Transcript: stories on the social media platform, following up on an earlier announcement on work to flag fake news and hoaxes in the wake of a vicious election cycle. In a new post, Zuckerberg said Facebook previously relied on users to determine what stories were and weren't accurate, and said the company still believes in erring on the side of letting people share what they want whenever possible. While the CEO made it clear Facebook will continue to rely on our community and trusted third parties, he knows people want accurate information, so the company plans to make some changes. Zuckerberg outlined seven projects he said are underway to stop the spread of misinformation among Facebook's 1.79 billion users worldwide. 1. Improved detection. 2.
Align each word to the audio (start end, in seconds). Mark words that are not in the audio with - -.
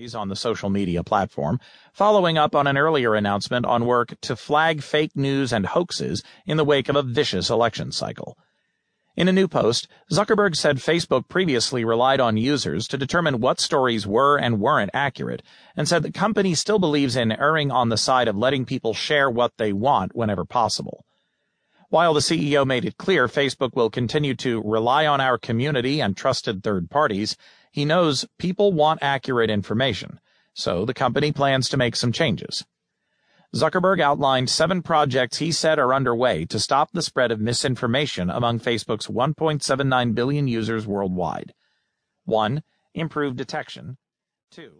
stories 0.00 0.14
on 0.14 0.28
the 0.28 0.36
social 0.36 0.70
media 0.70 1.04
platform, 1.04 1.60
following 1.92 2.38
up 2.38 2.54
on 2.54 2.66
an 2.66 2.78
earlier 2.78 3.14
announcement 3.14 3.66
on 3.66 3.84
work 3.84 4.18
to 4.22 4.34
flag 4.34 4.82
fake 4.82 5.14
news 5.14 5.52
and 5.52 5.66
hoaxes 5.66 6.22
in 6.46 6.56
the 6.56 6.64
wake 6.64 6.88
of 6.88 6.96
a 6.96 7.02
vicious 7.02 7.50
election 7.50 7.92
cycle. 7.92 8.34
In 9.14 9.28
a 9.28 9.32
new 9.32 9.46
post, 9.46 9.88
Zuckerberg 10.10 10.56
said 10.56 10.78
Facebook 10.78 11.28
previously 11.28 11.84
relied 11.84 12.18
on 12.18 12.38
users 12.38 12.88
to 12.88 12.96
determine 12.96 13.40
what 13.40 13.60
stories 13.60 14.06
were 14.06 14.38
and 14.38 14.58
weren't 14.58 14.90
accurate, 14.94 15.42
and 15.76 15.86
said 15.86 16.02
the 16.02 16.12
company 16.12 16.54
still 16.54 16.78
believes 16.78 17.14
in 17.14 17.32
erring 17.32 17.70
on 17.70 17.90
the 17.90 17.98
side 17.98 18.28
of 18.28 18.38
letting 18.38 18.64
people 18.64 18.94
share 18.94 19.28
what 19.28 19.52
they 19.58 19.70
want 19.70 20.14
whenever 20.14 20.46
possible. 20.46 21.04
While 21.90 22.14
the 22.14 22.20
CEO 22.20 22.64
made 22.64 22.84
it 22.84 22.98
clear 22.98 23.26
Facebook 23.26 23.74
will 23.74 23.90
continue 23.90 24.36
to 24.36 24.62
rely 24.64 25.06
on 25.06 25.20
our 25.20 25.36
community 25.36 26.00
and 26.00 26.16
trusted 26.16 26.62
third 26.62 26.88
parties, 26.88 27.36
he 27.72 27.84
knows 27.84 28.24
people 28.38 28.72
want 28.72 29.02
accurate 29.02 29.50
information, 29.50 30.20
so 30.54 30.84
the 30.84 30.94
company 30.94 31.32
plans 31.32 31.68
to 31.68 31.76
make 31.76 31.96
some 31.96 32.12
changes. 32.12 32.64
Zuckerberg 33.56 34.00
outlined 34.00 34.48
seven 34.50 34.82
projects 34.82 35.38
he 35.38 35.50
said 35.50 35.80
are 35.80 35.92
underway 35.92 36.44
to 36.44 36.60
stop 36.60 36.92
the 36.92 37.02
spread 37.02 37.32
of 37.32 37.40
misinformation 37.40 38.30
among 38.30 38.60
Facebook's 38.60 39.08
1.79 39.08 40.14
billion 40.14 40.46
users 40.46 40.86
worldwide. 40.86 41.52
1. 42.24 42.62
Improved 42.94 43.36
detection. 43.36 43.98
2. 44.52 44.70